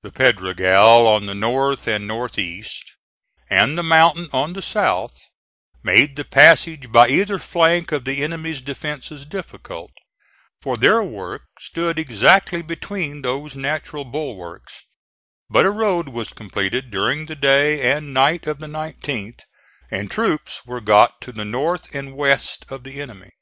The 0.00 0.10
Pedregal 0.10 1.06
on 1.06 1.26
the 1.26 1.34
north 1.34 1.86
and 1.86 2.06
north 2.06 2.38
east, 2.38 2.94
and 3.50 3.76
the 3.76 3.82
mountain 3.82 4.30
on 4.32 4.54
the 4.54 4.62
south, 4.62 5.12
made 5.82 6.16
the 6.16 6.24
passage 6.24 6.90
by 6.90 7.08
either 7.10 7.38
flank 7.38 7.92
of 7.92 8.06
the 8.06 8.24
enemy's 8.24 8.62
defences 8.62 9.26
difficult, 9.26 9.90
for 10.58 10.78
their 10.78 11.02
work 11.02 11.42
stood 11.58 11.98
exactly 11.98 12.62
between 12.62 13.20
those 13.20 13.54
natural 13.54 14.06
bulwarks; 14.06 14.86
but 15.50 15.66
a 15.66 15.70
road 15.70 16.08
was 16.08 16.32
completed 16.32 16.90
during 16.90 17.26
the 17.26 17.36
day 17.36 17.92
and 17.92 18.14
night 18.14 18.46
of 18.46 18.60
the 18.60 18.66
19th, 18.66 19.40
and 19.90 20.10
troops 20.10 20.64
were 20.64 20.80
got 20.80 21.20
to 21.20 21.30
the 21.30 21.44
north 21.44 21.94
and 21.94 22.14
west 22.16 22.64
of 22.70 22.84
the 22.84 23.02
enemy. 23.02 23.32